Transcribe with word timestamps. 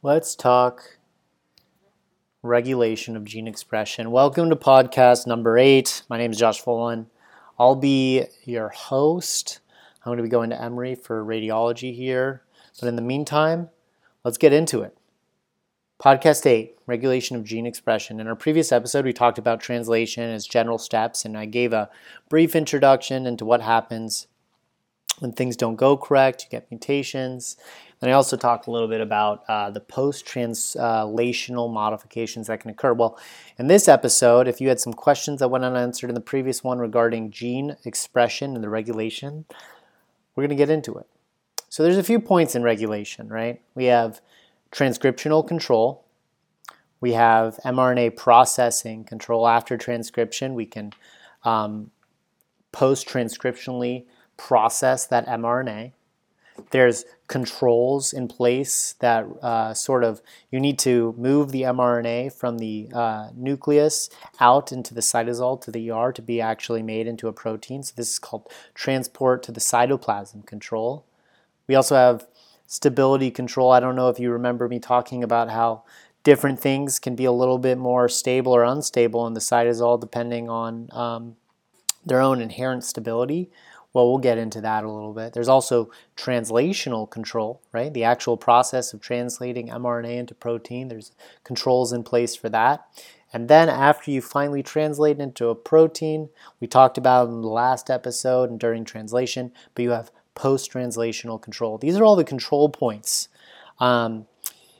Let's 0.00 0.36
talk 0.36 0.98
regulation 2.40 3.16
of 3.16 3.24
gene 3.24 3.48
expression. 3.48 4.12
Welcome 4.12 4.48
to 4.48 4.54
podcast 4.54 5.26
number 5.26 5.58
eight. 5.58 6.04
My 6.08 6.16
name 6.16 6.30
is 6.30 6.38
Josh 6.38 6.60
Fullen. 6.60 7.08
I'll 7.58 7.74
be 7.74 8.26
your 8.44 8.68
host. 8.68 9.58
I'm 9.96 10.10
going 10.10 10.18
to 10.18 10.22
be 10.22 10.28
going 10.28 10.50
to 10.50 10.62
Emory 10.62 10.94
for 10.94 11.24
radiology 11.24 11.92
here. 11.92 12.42
But 12.78 12.86
in 12.86 12.94
the 12.94 13.02
meantime, 13.02 13.70
let's 14.22 14.38
get 14.38 14.52
into 14.52 14.82
it. 14.82 14.96
Podcast 16.00 16.46
8 16.46 16.76
Regulation 16.86 17.34
of 17.34 17.42
Gene 17.42 17.66
Expression. 17.66 18.20
In 18.20 18.28
our 18.28 18.36
previous 18.36 18.70
episode, 18.70 19.04
we 19.04 19.12
talked 19.12 19.36
about 19.36 19.58
translation 19.58 20.30
as 20.30 20.46
general 20.46 20.78
steps, 20.78 21.24
and 21.24 21.36
I 21.36 21.44
gave 21.44 21.72
a 21.72 21.90
brief 22.28 22.54
introduction 22.54 23.26
into 23.26 23.44
what 23.44 23.62
happens 23.62 24.27
when 25.20 25.32
things 25.32 25.56
don't 25.56 25.76
go 25.76 25.96
correct, 25.96 26.44
you 26.44 26.50
get 26.50 26.70
mutations. 26.70 27.56
And 28.00 28.10
I 28.10 28.14
also 28.14 28.36
talked 28.36 28.68
a 28.68 28.70
little 28.70 28.88
bit 28.88 29.00
about 29.00 29.42
uh, 29.48 29.70
the 29.70 29.80
post 29.80 30.24
translational 30.24 31.72
modifications 31.72 32.46
that 32.46 32.60
can 32.60 32.70
occur. 32.70 32.92
Well, 32.92 33.18
in 33.58 33.66
this 33.66 33.88
episode, 33.88 34.46
if 34.46 34.60
you 34.60 34.68
had 34.68 34.78
some 34.78 34.92
questions 34.92 35.40
that 35.40 35.48
went 35.48 35.64
unanswered 35.64 36.10
in 36.10 36.14
the 36.14 36.20
previous 36.20 36.62
one 36.62 36.78
regarding 36.78 37.30
gene 37.30 37.76
expression 37.84 38.54
and 38.54 38.62
the 38.62 38.68
regulation, 38.68 39.46
we're 40.36 40.42
going 40.42 40.56
to 40.56 40.56
get 40.56 40.70
into 40.70 40.96
it. 40.96 41.06
So 41.68 41.82
there's 41.82 41.98
a 41.98 42.04
few 42.04 42.20
points 42.20 42.54
in 42.54 42.62
regulation, 42.62 43.28
right? 43.28 43.60
We 43.74 43.86
have 43.86 44.20
transcriptional 44.70 45.46
control. 45.46 46.04
We 47.00 47.12
have 47.12 47.56
mRNA 47.64 48.16
processing 48.16 49.04
control 49.04 49.46
after 49.46 49.76
transcription. 49.76 50.54
We 50.54 50.66
can 50.66 50.92
um, 51.44 51.90
post 52.72 53.08
transcriptionally 53.08 54.06
process 54.38 55.04
that 55.06 55.26
mRNA. 55.26 55.92
There's 56.70 57.04
controls 57.28 58.12
in 58.12 58.26
place 58.26 58.94
that 59.00 59.26
uh, 59.42 59.74
sort 59.74 60.02
of 60.02 60.22
you 60.50 60.58
need 60.58 60.78
to 60.80 61.14
move 61.18 61.52
the 61.52 61.62
mRNA 61.62 62.32
from 62.32 62.58
the 62.58 62.88
uh, 62.92 63.28
nucleus 63.36 64.08
out 64.40 64.72
into 64.72 64.94
the 64.94 65.02
cytosol 65.02 65.60
to 65.60 65.70
the 65.70 65.90
ER 65.90 66.10
to 66.12 66.22
be 66.22 66.40
actually 66.40 66.82
made 66.82 67.06
into 67.06 67.28
a 67.28 67.32
protein. 67.32 67.82
So 67.82 67.92
this 67.94 68.12
is 68.12 68.18
called 68.18 68.50
transport 68.74 69.42
to 69.44 69.52
the 69.52 69.60
cytoplasm 69.60 70.46
control. 70.46 71.04
We 71.68 71.74
also 71.74 71.94
have 71.94 72.26
stability 72.66 73.30
control. 73.30 73.70
I 73.70 73.80
don't 73.80 73.96
know 73.96 74.08
if 74.08 74.18
you 74.18 74.30
remember 74.30 74.68
me 74.68 74.78
talking 74.78 75.22
about 75.22 75.50
how 75.50 75.84
different 76.24 76.58
things 76.58 76.98
can 76.98 77.14
be 77.14 77.24
a 77.24 77.32
little 77.32 77.58
bit 77.58 77.78
more 77.78 78.08
stable 78.08 78.52
or 78.52 78.64
unstable 78.64 79.26
in 79.26 79.34
the 79.34 79.40
cytosol 79.40 80.00
depending 80.00 80.48
on 80.48 80.88
um, 80.92 81.36
their 82.04 82.20
own 82.20 82.40
inherent 82.40 82.84
stability. 82.84 83.50
Well, 83.92 84.08
we'll 84.08 84.18
get 84.18 84.38
into 84.38 84.60
that 84.60 84.84
a 84.84 84.90
little 84.90 85.14
bit. 85.14 85.32
There's 85.32 85.48
also 85.48 85.90
translational 86.16 87.10
control, 87.10 87.62
right? 87.72 87.92
The 87.92 88.04
actual 88.04 88.36
process 88.36 88.92
of 88.92 89.00
translating 89.00 89.68
mRNA 89.68 90.16
into 90.16 90.34
protein. 90.34 90.88
There's 90.88 91.12
controls 91.42 91.92
in 91.92 92.02
place 92.02 92.36
for 92.36 92.48
that. 92.50 92.86
And 93.32 93.48
then 93.48 93.68
after 93.68 94.10
you 94.10 94.22
finally 94.22 94.62
translate 94.62 95.20
into 95.20 95.48
a 95.48 95.54
protein, 95.54 96.30
we 96.60 96.66
talked 96.66 96.96
about 96.96 97.28
in 97.28 97.42
the 97.42 97.48
last 97.48 97.90
episode 97.90 98.50
and 98.50 98.60
during 98.60 98.84
translation, 98.84 99.52
but 99.74 99.82
you 99.82 99.90
have 99.90 100.10
post-translational 100.34 101.40
control. 101.40 101.78
These 101.78 101.96
are 101.96 102.04
all 102.04 102.16
the 102.16 102.24
control 102.24 102.68
points. 102.68 103.28
Um, 103.80 104.26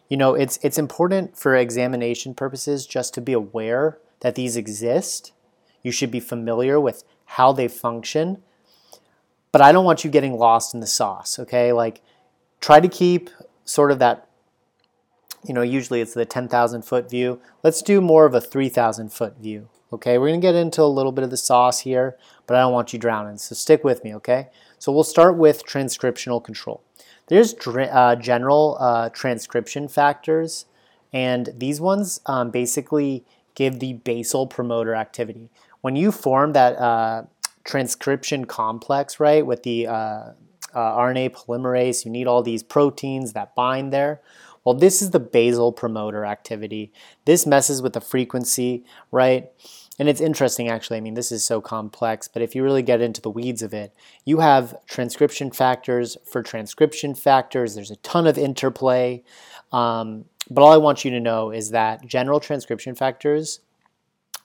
you 0.08 0.16
know, 0.16 0.34
it's 0.34 0.58
it's 0.62 0.78
important 0.78 1.36
for 1.36 1.54
examination 1.54 2.34
purposes 2.34 2.86
just 2.86 3.12
to 3.14 3.20
be 3.20 3.32
aware 3.32 3.98
that 4.20 4.34
these 4.34 4.56
exist. 4.56 5.32
You 5.82 5.92
should 5.92 6.10
be 6.10 6.20
familiar 6.20 6.80
with 6.80 7.04
how 7.26 7.52
they 7.52 7.68
function 7.68 8.42
but 9.52 9.60
I 9.60 9.72
don't 9.72 9.84
want 9.84 10.04
you 10.04 10.10
getting 10.10 10.36
lost 10.36 10.74
in 10.74 10.80
the 10.80 10.86
sauce, 10.86 11.38
okay? 11.38 11.72
Like, 11.72 12.00
try 12.60 12.80
to 12.80 12.88
keep 12.88 13.30
sort 13.64 13.90
of 13.90 13.98
that, 13.98 14.28
you 15.44 15.54
know, 15.54 15.62
usually 15.62 16.00
it's 16.00 16.14
the 16.14 16.26
10,000 16.26 16.82
foot 16.82 17.10
view. 17.10 17.40
Let's 17.62 17.82
do 17.82 18.00
more 18.00 18.26
of 18.26 18.34
a 18.34 18.40
3,000 18.40 19.12
foot 19.12 19.38
view, 19.38 19.68
okay? 19.92 20.18
We're 20.18 20.28
gonna 20.28 20.40
get 20.40 20.54
into 20.54 20.82
a 20.82 20.84
little 20.84 21.12
bit 21.12 21.24
of 21.24 21.30
the 21.30 21.36
sauce 21.36 21.80
here, 21.80 22.16
but 22.46 22.56
I 22.56 22.60
don't 22.60 22.72
want 22.72 22.92
you 22.92 22.98
drowning, 22.98 23.38
so 23.38 23.54
stick 23.54 23.84
with 23.84 24.04
me, 24.04 24.14
okay? 24.16 24.48
So 24.78 24.92
we'll 24.92 25.04
start 25.04 25.36
with 25.36 25.64
transcriptional 25.64 26.42
control. 26.42 26.82
There's 27.28 27.54
uh, 27.66 28.16
general 28.16 28.76
uh, 28.80 29.10
transcription 29.10 29.88
factors, 29.88 30.66
and 31.12 31.50
these 31.56 31.80
ones 31.80 32.20
um, 32.26 32.50
basically 32.50 33.24
give 33.54 33.80
the 33.80 33.94
basal 33.94 34.46
promoter 34.46 34.94
activity. 34.94 35.50
When 35.80 35.94
you 35.94 36.10
form 36.10 36.52
that 36.52 36.76
uh, 36.76 37.24
transcription 37.68 38.46
complex, 38.46 39.20
right, 39.20 39.44
with 39.44 39.62
the 39.62 39.86
uh, 39.86 39.92
uh, 39.92 40.32
RNA 40.74 41.30
polymerase. 41.30 42.04
You 42.04 42.10
need 42.10 42.26
all 42.26 42.42
these 42.42 42.62
proteins 42.62 43.34
that 43.34 43.54
bind 43.54 43.92
there. 43.92 44.22
Well, 44.64 44.74
this 44.74 45.02
is 45.02 45.10
the 45.10 45.20
basal 45.20 45.72
promoter 45.72 46.24
activity. 46.24 46.92
This 47.26 47.46
messes 47.46 47.82
with 47.82 47.92
the 47.92 48.00
frequency, 48.00 48.84
right? 49.12 49.50
And 49.98 50.08
it's 50.08 50.20
interesting, 50.20 50.68
actually. 50.68 50.96
I 50.96 51.00
mean, 51.00 51.14
this 51.14 51.30
is 51.30 51.44
so 51.44 51.60
complex, 51.60 52.26
but 52.26 52.40
if 52.40 52.54
you 52.54 52.62
really 52.62 52.82
get 52.82 53.02
into 53.02 53.20
the 53.20 53.30
weeds 53.30 53.62
of 53.62 53.74
it, 53.74 53.94
you 54.24 54.38
have 54.38 54.74
transcription 54.86 55.50
factors 55.50 56.16
for 56.24 56.42
transcription 56.42 57.14
factors. 57.14 57.74
There's 57.74 57.90
a 57.90 57.96
ton 57.96 58.26
of 58.26 58.38
interplay. 58.38 59.22
Um, 59.72 60.24
but 60.50 60.62
all 60.62 60.72
I 60.72 60.78
want 60.78 61.04
you 61.04 61.10
to 61.10 61.20
know 61.20 61.50
is 61.50 61.70
that 61.70 62.06
general 62.06 62.40
transcription 62.40 62.94
factors 62.94 63.60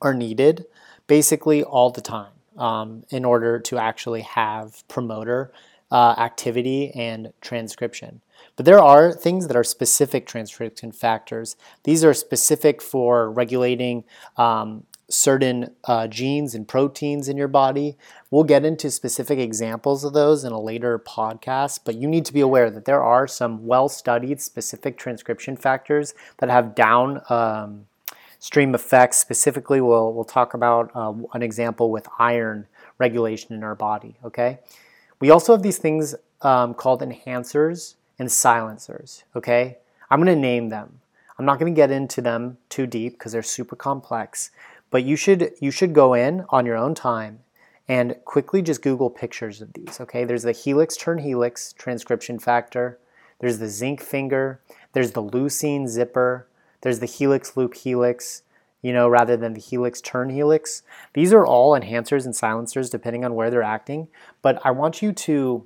are 0.02 0.14
needed 0.14 0.66
basically 1.08 1.64
all 1.64 1.90
the 1.90 2.02
time 2.02 2.33
um, 2.58 3.04
in 3.10 3.26
order 3.26 3.60
to 3.60 3.78
actually 3.78 4.22
have 4.22 4.88
promoter 4.88 5.52
uh, 5.92 6.16
activity 6.18 6.92
and 6.96 7.32
transcription. 7.42 8.22
But 8.56 8.66
there 8.66 8.82
are 8.82 9.12
things 9.12 9.48
that 9.48 9.56
are 9.56 9.64
specific 9.64 10.26
transcription 10.26 10.92
factors. 10.92 11.56
These 11.84 12.04
are 12.04 12.14
specific 12.14 12.82
for 12.82 13.32
regulating 13.32 14.04
um, 14.38 14.86
certain 15.10 15.76
uh, 15.84 16.08
genes 16.08 16.56
and 16.56 16.68
proteins 16.68 17.30
in 17.30 17.38
your 17.38 17.48
body. 17.48 17.96
We'll 18.32 18.44
get 18.44 18.66
into 18.66 18.90
specific 18.90 19.38
examples 19.38 20.04
of 20.04 20.14
those 20.14 20.44
in 20.44 20.52
a 20.52 20.60
later 20.60 20.98
podcast, 20.98 21.82
but 21.86 21.96
you 21.96 22.08
need 22.08 22.26
to 22.26 22.34
be 22.34 22.42
aware 22.42 22.72
that 22.72 22.86
there 22.86 23.04
are 23.04 23.28
some 23.28 23.66
well 23.66 23.90
studied 23.90 24.42
specific 24.42 24.98
transcription 24.98 25.56
factors 25.56 26.14
that 26.40 26.50
have 26.50 26.76
down. 26.76 27.22
Um, 27.30 27.86
stream 28.44 28.76
effects. 28.76 29.16
Specifically, 29.16 29.80
we'll, 29.80 30.12
we'll 30.12 30.26
talk 30.26 30.54
about 30.54 30.92
uh, 30.94 31.14
an 31.34 31.42
example 31.42 31.90
with 31.90 32.10
iron 32.20 32.68
regulation 32.98 33.56
in 33.56 33.64
our 33.64 33.74
body, 33.74 34.18
okay? 34.22 34.60
We 35.22 35.30
also 35.30 35.54
have 35.54 35.64
these 35.64 35.78
things 35.78 36.14
um, 36.42 36.74
called 36.74 37.00
enhancers 37.02 37.96
and 38.20 38.30
silencers, 38.30 39.24
okay? 39.34 39.78
I'm 40.12 40.20
gonna 40.20 40.36
name 40.36 40.68
them. 40.68 41.00
I'm 41.40 41.46
not 41.46 41.58
gonna 41.58 41.72
get 41.72 41.90
into 41.90 42.20
them 42.20 42.58
too 42.68 42.86
deep 42.86 43.14
because 43.14 43.32
they're 43.32 43.44
super 43.44 43.78
complex, 43.78 44.52
but 44.92 45.06
you 45.06 45.16
should, 45.16 45.54
you 45.62 45.72
should 45.72 45.94
go 45.94 46.14
in 46.14 46.44
on 46.50 46.66
your 46.66 46.76
own 46.76 46.96
time 46.96 47.40
and 47.88 48.14
quickly 48.26 48.62
just 48.62 48.82
Google 48.82 49.10
pictures 49.10 49.62
of 49.62 49.72
these, 49.72 50.02
okay? 50.02 50.26
There's 50.26 50.44
the 50.44 50.52
helix 50.52 50.98
turn 50.98 51.20
helix 51.20 51.72
transcription 51.72 52.40
factor, 52.40 53.00
there's 53.40 53.60
the 53.60 53.70
zinc 53.70 54.02
finger, 54.02 54.60
there's 54.92 55.12
the 55.12 55.24
leucine 55.24 55.88
zipper, 55.88 56.46
there's 56.84 57.00
the 57.00 57.08
helix 57.08 57.58
loop 57.58 57.74
helix, 57.76 58.44
you 58.82 58.94
know, 58.94 59.08
rather 59.08 59.36
than 59.36 59.54
the 59.54 59.62
helix 59.62 60.02
turn 60.02 60.30
helix. 60.30 60.84
These 61.14 61.34
are 61.34 61.46
all 61.46 61.72
enhancers 61.72 62.26
and 62.26 62.36
silencers 62.36 62.90
depending 62.90 63.26
on 63.26 63.34
where 63.34 63.50
they're 63.50 63.64
acting. 63.64 64.10
But 64.42 64.62
I 64.66 64.72
want 64.72 65.02
you 65.02 65.14
to, 65.14 65.66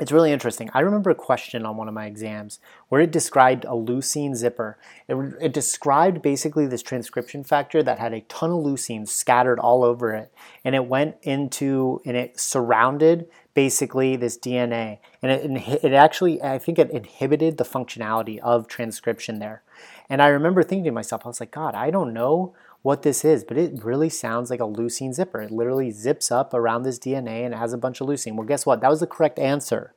it's 0.00 0.10
really 0.10 0.32
interesting. 0.32 0.68
I 0.74 0.80
remember 0.80 1.10
a 1.10 1.14
question 1.14 1.64
on 1.64 1.76
one 1.76 1.86
of 1.86 1.94
my 1.94 2.06
exams 2.06 2.58
where 2.88 3.00
it 3.00 3.12
described 3.12 3.64
a 3.64 3.68
leucine 3.68 4.34
zipper. 4.34 4.78
It, 5.06 5.14
it 5.40 5.52
described 5.52 6.22
basically 6.22 6.66
this 6.66 6.82
transcription 6.82 7.44
factor 7.44 7.80
that 7.84 8.00
had 8.00 8.12
a 8.12 8.22
ton 8.22 8.50
of 8.50 8.64
leucines 8.64 9.08
scattered 9.08 9.60
all 9.60 9.84
over 9.84 10.12
it. 10.12 10.34
And 10.64 10.74
it 10.74 10.86
went 10.86 11.16
into, 11.22 12.00
and 12.04 12.16
it 12.16 12.40
surrounded 12.40 13.28
basically 13.54 14.16
this 14.16 14.36
DNA. 14.36 14.98
And 15.22 15.30
it, 15.30 15.84
it 15.84 15.92
actually, 15.92 16.42
I 16.42 16.58
think 16.58 16.80
it 16.80 16.90
inhibited 16.90 17.58
the 17.58 17.64
functionality 17.64 18.40
of 18.40 18.66
transcription 18.66 19.38
there. 19.38 19.62
And 20.08 20.20
I 20.22 20.28
remember 20.28 20.62
thinking 20.62 20.84
to 20.84 20.90
myself, 20.90 21.22
I 21.24 21.28
was 21.28 21.40
like, 21.40 21.50
God, 21.50 21.74
I 21.74 21.90
don't 21.90 22.12
know 22.12 22.54
what 22.82 23.02
this 23.02 23.24
is, 23.24 23.44
but 23.44 23.56
it 23.56 23.84
really 23.84 24.08
sounds 24.08 24.50
like 24.50 24.60
a 24.60 24.64
leucine 24.64 25.14
zipper. 25.14 25.40
It 25.40 25.50
literally 25.50 25.90
zips 25.90 26.30
up 26.30 26.52
around 26.52 26.82
this 26.82 26.98
DNA 26.98 27.44
and 27.44 27.54
it 27.54 27.58
has 27.58 27.72
a 27.72 27.78
bunch 27.78 28.00
of 28.00 28.08
leucine. 28.08 28.34
Well, 28.34 28.46
guess 28.46 28.66
what? 28.66 28.80
That 28.80 28.90
was 28.90 29.00
the 29.00 29.06
correct 29.06 29.38
answer. 29.38 29.94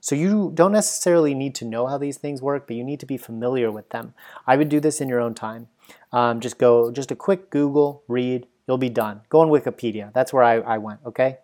So 0.00 0.14
you 0.14 0.50
don't 0.52 0.72
necessarily 0.72 1.34
need 1.34 1.54
to 1.56 1.64
know 1.64 1.86
how 1.86 1.96
these 1.96 2.18
things 2.18 2.42
work, 2.42 2.66
but 2.66 2.76
you 2.76 2.84
need 2.84 3.00
to 3.00 3.06
be 3.06 3.16
familiar 3.16 3.72
with 3.72 3.88
them. 3.88 4.12
I 4.46 4.56
would 4.56 4.68
do 4.68 4.78
this 4.78 5.00
in 5.00 5.08
your 5.08 5.18
own 5.18 5.34
time. 5.34 5.68
Um, 6.12 6.40
just 6.40 6.58
go, 6.58 6.92
just 6.92 7.10
a 7.10 7.16
quick 7.16 7.48
Google, 7.48 8.02
read, 8.06 8.46
you'll 8.68 8.76
be 8.76 8.90
done. 8.90 9.22
Go 9.30 9.40
on 9.40 9.48
Wikipedia. 9.48 10.12
That's 10.12 10.30
where 10.30 10.42
I, 10.42 10.56
I 10.58 10.76
went, 10.76 11.00
okay? 11.06 11.38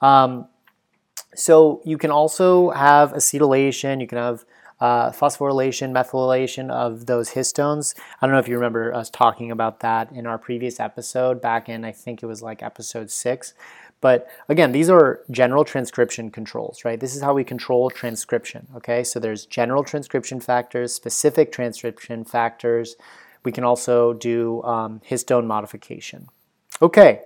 Um, 0.00 0.48
so 1.36 1.82
you 1.84 1.96
can 1.96 2.10
also 2.10 2.70
have 2.70 3.12
acetylation, 3.12 4.00
you 4.00 4.08
can 4.08 4.18
have 4.18 4.44
uh, 4.84 5.10
phosphorylation, 5.10 5.92
methylation 5.92 6.70
of 6.70 7.06
those 7.06 7.30
histones. 7.30 7.94
I 8.20 8.26
don't 8.26 8.34
know 8.34 8.38
if 8.38 8.48
you 8.48 8.56
remember 8.56 8.92
us 8.92 9.08
talking 9.08 9.50
about 9.50 9.80
that 9.80 10.12
in 10.12 10.26
our 10.26 10.36
previous 10.36 10.78
episode 10.78 11.40
back 11.40 11.70
in, 11.70 11.86
I 11.86 11.92
think 11.92 12.22
it 12.22 12.26
was 12.26 12.42
like 12.42 12.62
episode 12.62 13.10
six. 13.10 13.54
But 14.02 14.28
again, 14.46 14.72
these 14.72 14.90
are 14.90 15.22
general 15.30 15.64
transcription 15.64 16.30
controls, 16.30 16.84
right? 16.84 17.00
This 17.00 17.16
is 17.16 17.22
how 17.22 17.32
we 17.32 17.44
control 17.44 17.88
transcription, 17.88 18.66
okay? 18.76 19.02
So 19.04 19.18
there's 19.18 19.46
general 19.46 19.84
transcription 19.84 20.38
factors, 20.38 20.92
specific 20.92 21.50
transcription 21.50 22.22
factors. 22.22 22.96
We 23.42 23.52
can 23.52 23.64
also 23.64 24.12
do 24.12 24.62
um, 24.64 25.00
histone 25.08 25.46
modification. 25.46 26.28
Okay, 26.82 27.22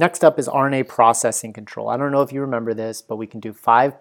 next 0.00 0.24
up 0.24 0.36
is 0.36 0.48
RNA 0.48 0.88
processing 0.88 1.52
control. 1.52 1.90
I 1.90 1.96
don't 1.96 2.10
know 2.10 2.22
if 2.22 2.32
you 2.32 2.40
remember 2.40 2.74
this, 2.74 3.02
but 3.02 3.18
we 3.18 3.28
can 3.28 3.38
do 3.38 3.52
5' 3.52 4.00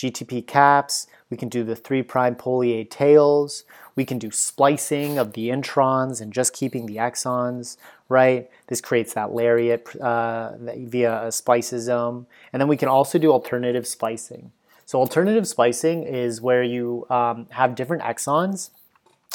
GTP 0.00 0.46
caps, 0.46 1.06
we 1.28 1.36
can 1.36 1.50
do 1.50 1.62
the 1.62 1.76
3' 1.76 2.02
poly 2.02 2.72
A 2.72 2.84
tails, 2.84 3.64
we 3.96 4.06
can 4.06 4.18
do 4.18 4.30
splicing 4.30 5.18
of 5.18 5.34
the 5.34 5.50
introns 5.50 6.22
and 6.22 6.32
just 6.32 6.54
keeping 6.54 6.86
the 6.86 6.96
exons, 6.96 7.76
right? 8.08 8.48
This 8.68 8.80
creates 8.80 9.12
that 9.12 9.34
lariat 9.34 9.94
uh, 9.96 10.56
via 10.58 11.24
a 11.24 11.28
spliceosome. 11.28 12.24
And 12.52 12.60
then 12.60 12.68
we 12.68 12.78
can 12.78 12.88
also 12.88 13.18
do 13.18 13.30
alternative 13.30 13.86
splicing. 13.86 14.52
So 14.86 14.98
alternative 14.98 15.46
splicing 15.46 16.04
is 16.04 16.40
where 16.40 16.62
you 16.62 17.06
um, 17.10 17.46
have 17.50 17.74
different 17.74 18.02
exons. 18.02 18.70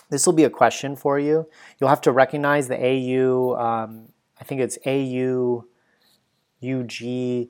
This 0.10 0.26
will 0.26 0.34
be 0.34 0.46
a 0.46 0.50
question 0.50 0.96
for 0.96 1.20
you. 1.20 1.48
You'll 1.80 1.90
have 1.92 2.02
to 2.02 2.12
recognize 2.12 2.68
the 2.68 2.76
AU, 2.76 3.56
um, 3.56 4.10
I 4.42 4.44
think 4.44 4.62
it's 4.62 4.80
AU, 4.86 5.66
UG, 6.64 7.50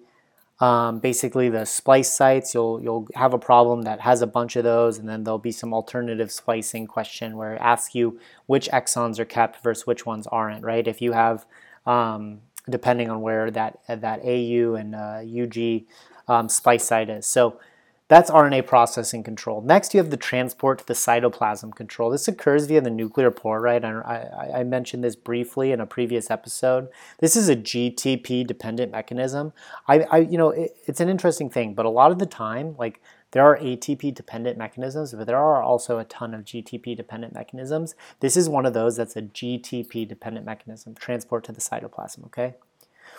um, 0.60 1.00
basically 1.00 1.50
the 1.50 1.66
splice 1.66 2.12
sites 2.12 2.54
you'll 2.54 2.82
you'll 2.82 3.08
have 3.16 3.34
a 3.34 3.40
problem 3.40 3.82
that 3.82 4.00
has 4.00 4.22
a 4.22 4.28
bunch 4.28 4.56
of 4.56 4.64
those 4.64 4.98
and 4.98 5.08
then 5.10 5.24
there'll 5.24 5.38
be 5.38 5.52
some 5.52 5.74
alternative 5.74 6.32
splicing 6.32 6.88
question 6.88 7.36
where 7.36 7.56
it 7.56 7.62
asks 7.62 7.94
you 7.94 8.20
which 8.46 8.70
exons 8.70 9.20
are 9.20 9.26
kept 9.26 9.62
versus 9.62 9.86
which 9.86 10.06
ones 10.06 10.28
aren't 10.28 10.64
right? 10.64 10.88
If 10.88 11.02
you 11.02 11.12
have 11.12 11.46
um, 11.86 12.40
depending 12.70 13.10
on 13.10 13.22
where 13.22 13.52
that 13.52 13.80
that 13.88 14.22
AU 14.24 14.76
and 14.76 14.96
uh, 14.96 15.22
UG 15.24 15.84
um, 16.28 16.50
splice 16.50 16.86
site 16.86 17.10
is. 17.10 17.26
So 17.26 17.60
that's 18.08 18.30
RNA 18.30 18.68
processing 18.68 19.24
control. 19.24 19.62
Next, 19.62 19.94
you 19.94 20.00
have 20.00 20.12
the 20.12 20.18
transport 20.18 20.80
to 20.80 20.86
the 20.86 20.94
cytoplasm 20.94 21.74
control. 21.76 22.12
This 22.12 22.28
occurs 22.28 22.68
via 22.68 22.82
the 22.82 22.92
nuclear 22.92 23.32
pore, 23.32 23.60
right? 23.60 23.84
I, 23.84 24.52
I, 24.58 24.64
mentioned 24.64 25.04
this 25.04 25.16
briefly 25.16 25.72
in 25.72 25.80
a 25.80 25.88
previous 25.88 26.30
episode. 26.30 26.90
This 27.18 27.36
is 27.36 27.50
a 27.50 27.56
GTP 27.56 28.46
dependent 28.46 28.92
mechanism. 28.92 29.54
I, 29.88 30.02
I 30.12 30.18
you 30.20 30.38
know, 30.38 30.52
it, 30.52 30.78
it's 30.86 31.00
an 31.00 31.10
interesting 31.10 31.50
thing, 31.50 31.74
but 31.74 31.88
a 31.88 31.90
lot 31.90 32.12
of 32.12 32.20
the 32.20 32.28
time, 32.28 32.76
like 32.78 33.02
there 33.32 33.44
are 33.44 33.58
ATP 33.58 34.14
dependent 34.14 34.56
mechanisms, 34.56 35.12
but 35.12 35.26
there 35.26 35.38
are 35.38 35.64
also 35.64 35.98
a 35.98 36.04
ton 36.06 36.36
of 36.36 36.46
GTP 36.46 36.96
dependent 36.96 37.34
mechanisms. 37.34 37.96
This 38.20 38.38
is 38.38 38.48
one 38.48 38.68
of 38.68 38.74
those 38.74 38.98
that's 38.98 39.16
a 39.16 39.24
GTP 39.24 40.08
dependent 40.08 40.46
mechanism, 40.46 40.94
transport 40.94 41.44
to 41.46 41.52
the 41.52 41.60
cytoplasm, 41.60 42.26
okay? 42.28 42.54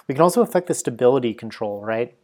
We 0.07 0.15
can 0.15 0.23
also 0.23 0.43
affect 0.43 0.69
the 0.69 0.75
stability 0.75 1.35
control, 1.35 1.83
right? 1.83 2.17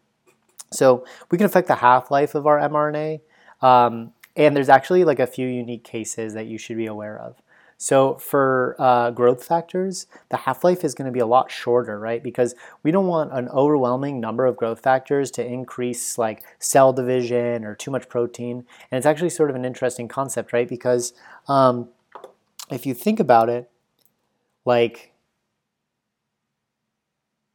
So 0.73 1.05
we 1.31 1.39
can 1.39 1.45
affect 1.45 1.69
the 1.69 1.77
half-life 1.77 2.35
of 2.35 2.47
our 2.47 2.59
mRNA. 2.59 3.21
Um, 3.61 4.13
and 4.37 4.57
there's 4.57 4.69
actually 4.69 5.05
like 5.05 5.21
a 5.21 5.27
few 5.27 5.47
unique 5.47 5.85
cases 5.85 6.35
that 6.35 6.47
you 6.47 6.59
should 6.59 6.77
be 6.77 6.87
aware 6.87 7.19
of. 7.19 7.37
So 7.83 8.15
for 8.15 8.77
uh, 8.79 9.11
growth 9.11 9.45
factors, 9.45 10.07
the 10.29 10.37
half-life 10.37 10.85
is 10.85 10.95
going 10.95 11.07
to 11.07 11.13
be 11.13 11.19
a 11.19 11.27
lot 11.27 11.51
shorter, 11.51 11.99
right? 11.99 12.23
Because 12.23 12.55
we 12.85 12.93
don't 12.93 13.09
want 13.09 13.33
an 13.33 13.49
overwhelming 13.49 14.21
number 14.21 14.47
of 14.47 14.57
growth 14.57 14.81
factors 14.81 15.33
to 15.33 15.45
increase 15.45 16.17
like 16.17 16.45
cell 16.61 16.93
division 16.93 17.65
or 17.65 17.75
too 17.75 17.91
much 17.91 18.09
protein. 18.09 18.65
And 18.91 18.99
it's 18.99 19.07
actually 19.07 19.31
sort 19.31 19.51
of 19.51 19.57
an 19.57 19.65
interesting 19.65 20.07
concept, 20.07 20.53
right? 20.53 20.69
Because 20.69 21.13
um, 21.49 21.89
if 22.71 22.87
you 22.87 22.95
think 22.95 23.19
about 23.19 23.49
it, 23.49 23.69
like 24.65 25.13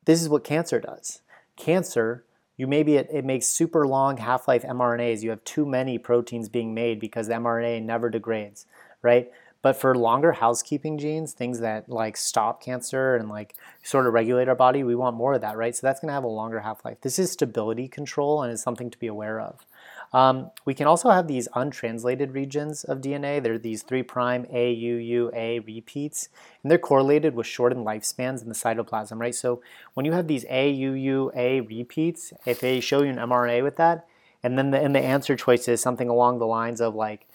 this 0.03 0.21
is 0.21 0.27
what 0.27 0.43
cancer 0.43 0.81
does. 0.81 1.21
Cancer 1.55 2.25
you 2.57 2.67
maybe 2.67 2.95
it, 2.95 3.07
it 3.11 3.23
makes 3.23 3.47
super 3.47 3.87
long 3.87 4.17
half-life 4.17 4.63
mRNAs. 4.63 5.21
You 5.21 5.29
have 5.29 5.43
too 5.43 5.65
many 5.65 5.97
proteins 5.99 6.49
being 6.49 6.73
made 6.73 6.99
because 6.99 7.27
the 7.27 7.35
mRNA 7.35 7.83
never 7.83 8.09
degrades, 8.09 8.65
right? 9.03 9.31
But 9.61 9.75
for 9.75 9.95
longer 9.95 10.33
housekeeping 10.33 10.97
genes, 10.97 11.33
things 11.33 11.59
that 11.59 11.87
like 11.87 12.17
stop 12.17 12.63
cancer 12.63 13.15
and 13.15 13.29
like 13.29 13.55
sort 13.83 14.07
of 14.07 14.13
regulate 14.13 14.47
our 14.47 14.55
body, 14.55 14.83
we 14.83 14.95
want 14.95 15.15
more 15.15 15.33
of 15.33 15.41
that, 15.41 15.55
right? 15.55 15.75
So 15.75 15.85
that's 15.85 15.99
going 15.99 16.07
to 16.09 16.13
have 16.13 16.23
a 16.23 16.27
longer 16.27 16.61
half-life. 16.61 17.01
This 17.01 17.19
is 17.19 17.31
stability 17.31 17.87
control 17.87 18.41
and 18.41 18.51
is 18.51 18.61
something 18.61 18.89
to 18.89 18.97
be 18.97 19.07
aware 19.07 19.39
of. 19.39 19.65
Um, 20.13 20.51
we 20.65 20.73
can 20.73 20.87
also 20.87 21.09
have 21.09 21.27
these 21.27 21.47
untranslated 21.53 22.33
regions 22.33 22.83
of 22.83 23.01
DNA. 23.01 23.41
They're 23.41 23.57
these 23.57 23.83
3' 23.83 24.03
prime 24.03 24.45
AUUA 24.45 25.65
repeats, 25.65 26.29
and 26.63 26.71
they're 26.71 26.77
correlated 26.77 27.35
with 27.35 27.45
shortened 27.45 27.85
lifespans 27.85 28.41
in 28.41 28.49
the 28.49 28.55
cytoplasm, 28.55 29.19
right? 29.19 29.35
So 29.35 29.61
when 29.93 30.05
you 30.05 30.13
have 30.13 30.27
these 30.27 30.45
AUUA 30.45 31.67
repeats, 31.67 32.33
if 32.45 32.59
they 32.59 32.79
show 32.79 33.03
you 33.03 33.09
an 33.09 33.17
mRNA 33.17 33.63
with 33.63 33.75
that, 33.77 34.07
and 34.43 34.57
then 34.57 34.71
the, 34.71 34.79
and 34.79 34.95
the 34.95 34.99
answer 34.99 35.35
choice 35.35 35.67
is 35.67 35.81
something 35.81 36.09
along 36.09 36.39
the 36.39 36.47
lines 36.47 36.79
of 36.79 36.95
like, 36.95 37.27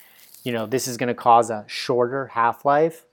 you 0.45 0.53
know, 0.53 0.67
this 0.67 0.89
is 0.89 0.97
going 0.97 1.09
to 1.09 1.15
cause 1.15 1.51
a 1.51 1.65
shorter 1.67 2.29
half-life, 2.29 3.05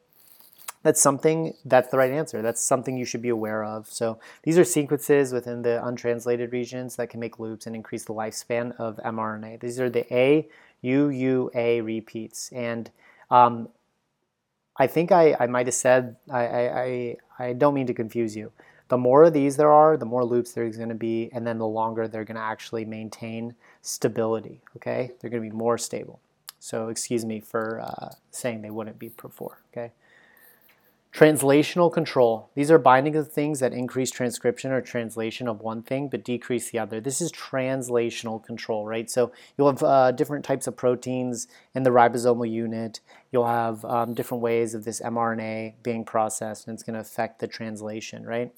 that's 0.82 1.02
something 1.02 1.54
that's 1.66 1.90
the 1.90 1.98
right 1.98 2.12
answer. 2.12 2.42
That's 2.42 2.62
something 2.62 2.98
you 2.98 3.06
should 3.06 3.22
be 3.22 3.30
aware 3.30 3.64
of. 3.64 3.88
So 3.88 4.20
these 4.44 4.58
are 4.58 4.64
sequences 4.64 5.34
within 5.34 5.62
the 5.62 5.86
untranslated 5.86 6.54
regions 6.54 6.96
that 6.96 7.10
can 7.10 7.20
make 7.20 7.40
loops 7.40 7.68
and 7.68 7.76
increase 7.76 8.06
the 8.06 8.14
lifespan 8.14 8.76
of 8.80 8.98
mRNA. 8.98 9.60
These 9.60 9.80
are 9.80 9.90
the 9.90 10.12
A, 10.14 10.48
U, 10.82 11.10
U, 11.10 11.52
A 11.54 11.82
repeats. 11.82 12.50
And 12.54 12.90
um, 13.30 13.70
I 14.78 14.88
think 14.88 15.12
I, 15.12 15.36
I 15.40 15.48
might 15.48 15.68
have 15.68 15.76
said, 15.76 16.16
I, 16.32 16.46
I, 16.48 17.18
I 17.38 17.54
don't 17.54 17.74
mean 17.74 17.88
to 17.88 17.94
confuse 17.94 18.36
you. 18.36 18.52
The 18.88 18.98
more 18.98 19.26
of 19.26 19.34
these 19.34 19.58
there 19.58 19.72
are, 19.72 19.98
the 19.98 20.06
more 20.06 20.26
loops 20.26 20.54
there's 20.54 20.78
going 20.78 20.90
to 20.90 20.96
be, 20.96 21.30
and 21.32 21.46
then 21.46 21.60
the 21.60 21.68
longer 21.68 22.08
they're 22.08 22.24
going 22.24 22.38
to 22.38 22.42
actually 22.42 22.86
maintain 22.86 23.54
stability, 23.82 24.62
okay? 24.78 25.12
They're 25.20 25.30
going 25.30 25.44
to 25.44 25.50
be 25.50 25.56
more 25.56 25.78
stable. 25.78 26.20
So 26.60 26.88
excuse 26.88 27.24
me 27.24 27.40
for 27.40 27.82
uh, 27.82 28.16
saying 28.32 28.62
they 28.62 28.72
wouldn't 28.72 28.98
be 28.98 29.10
before, 29.10 29.62
okay? 29.72 29.92
Translational 31.12 31.92
control. 31.92 32.52
These 32.54 32.70
are 32.70 32.78
binding 32.78 33.16
of 33.16 33.32
things 33.32 33.60
that 33.62 33.74
increase 33.74 34.12
transcription 34.12 34.72
or 34.72 34.80
translation 34.80 35.48
of 35.48 35.60
one 35.60 35.82
thing 35.82 36.08
but 36.08 36.24
decrease 36.24 36.70
the 36.70 36.78
other. 36.78 37.02
This 37.02 37.20
is 37.20 37.32
translational 37.32 38.44
control, 38.44 38.86
right? 38.86 39.10
So 39.10 39.32
you'll 39.58 39.72
have 39.72 39.84
uh, 39.84 40.12
different 40.12 40.46
types 40.46 40.68
of 40.68 40.78
proteins 40.78 41.48
in 41.74 41.82
the 41.82 41.90
ribosomal 41.90 42.50
unit. 42.50 43.00
You'll 43.32 43.48
have 43.48 43.84
um, 43.86 44.14
different 44.14 44.44
ways 44.44 44.76
of 44.76 44.86
this 44.86 45.02
mRNA 45.02 45.74
being 45.82 46.06
processed 46.06 46.68
and 46.68 46.76
it's 46.76 46.84
going 46.84 46.94
to 46.94 47.00
affect 47.00 47.40
the 47.40 47.48
translation, 47.48 48.24
right? 48.24 48.54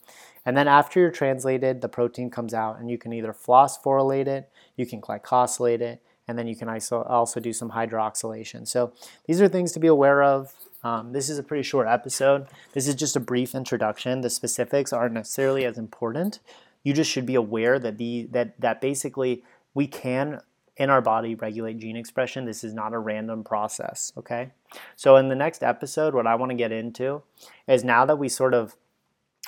And 0.46 0.58
then 0.58 0.68
after 0.68 1.00
you're 1.00 1.10
translated, 1.10 1.80
the 1.80 1.88
protein 1.88 2.30
comes 2.30 2.54
out 2.54 2.80
and 2.80 2.90
you 2.90 2.98
can 2.98 3.14
either 3.14 3.32
phosphorylate 3.32 4.28
it, 4.28 4.50
you 4.76 4.86
can 4.86 5.00
glycosylate 5.00 5.80
it, 5.80 6.02
and 6.28 6.38
then 6.38 6.48
you 6.48 6.56
can 6.56 6.70
also 6.70 7.40
do 7.40 7.54
some 7.54 7.72
hydroxylation. 7.72 8.68
So 8.68 8.94
these 9.26 9.42
are 9.42 9.48
things 9.48 9.72
to 9.74 9.80
be 9.80 9.88
aware 9.88 10.22
of. 10.24 10.54
Um, 10.84 11.14
this 11.14 11.30
is 11.30 11.38
a 11.38 11.44
pretty 11.44 11.64
short 11.64 11.88
episode. 11.88 12.48
This 12.74 12.88
is 12.88 12.96
just 12.96 13.16
a 13.16 13.20
brief 13.20 13.54
introduction. 13.54 14.22
The 14.22 14.30
specifics 14.30 14.92
aren't 14.92 15.14
necessarily 15.14 15.66
as 15.66 15.78
important. 15.78 16.40
You 16.84 16.94
just 16.94 17.12
should 17.12 17.26
be 17.26 17.36
aware 17.36 17.78
that 17.80 17.98
the 17.98 18.28
that 18.32 18.60
that 18.60 18.82
basically 18.82 19.44
we 19.74 19.88
can 19.88 20.42
in 20.78 20.90
our 20.90 21.02
body 21.02 21.36
regulate 21.36 21.78
gene 21.78 21.96
expression. 21.96 22.46
This 22.46 22.64
is 22.64 22.74
not 22.74 22.94
a 22.94 23.00
random 23.00 23.44
process, 23.44 24.12
okay? 24.18 24.52
So 24.96 25.16
in 25.18 25.30
the 25.30 25.36
next 25.36 25.64
episode 25.64 26.16
what 26.16 26.26
I 26.26 26.36
want 26.36 26.50
to 26.50 26.56
get 26.56 26.72
into 26.72 27.22
is 27.68 27.84
now 27.84 28.06
that 28.06 28.18
we 28.18 28.30
sort 28.30 28.54
of 28.54 28.76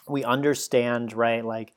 we 0.08 0.24
understand, 0.24 1.14
right, 1.14 1.44
like 1.44 1.74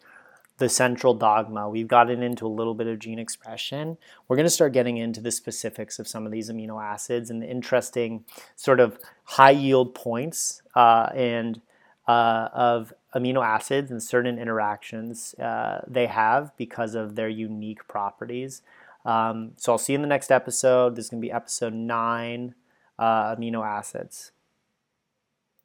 the 0.59 0.69
central 0.69 1.15
dogma. 1.15 1.69
We've 1.69 1.89
gotten 1.89 2.23
into 2.23 2.47
a 2.47 2.49
little 2.49 2.75
bit 2.75 2.87
of 2.87 2.99
gene 2.99 3.19
expression. 3.19 3.99
We're 4.27 4.37
going 4.37 4.47
to 4.47 4.51
start 4.51 4.73
getting 4.73 4.97
into 4.97 5.21
the 5.21 5.31
specifics 5.31 5.99
of 5.99 6.09
some 6.09 6.25
of 6.25 6.33
these 6.33 6.51
amino 6.51 6.83
acids 6.83 7.31
and 7.31 7.43
the 7.43 7.49
interesting 7.49 8.25
sort 8.55 8.81
of 8.81 8.99
high 9.25 9.51
yield 9.51 9.95
points 9.95 10.63
uh, 10.75 11.11
and 11.15 11.61
uh, 12.09 12.49
of 12.53 12.95
amino 13.15 13.45
acids 13.45 13.91
and 13.91 14.03
certain 14.03 14.39
interactions 14.39 15.35
uh, 15.35 15.83
they 15.87 16.07
have 16.07 16.57
because 16.57 16.95
of 16.95 17.17
their 17.17 17.29
unique 17.29 17.87
properties. 17.89 18.63
Um, 19.05 19.53
so 19.57 19.73
I'll 19.73 19.79
see 19.79 19.93
you 19.93 19.97
in 19.97 20.03
the 20.03 20.09
next 20.09 20.31
episode. 20.31 20.97
This 20.97 21.07
is 21.07 21.11
going 21.11 21.21
to 21.21 21.27
be 21.27 21.33
episode 21.33 21.75
nine 21.75 22.55
uh, 22.99 23.37
amino 23.37 23.65
acids. 23.65 24.33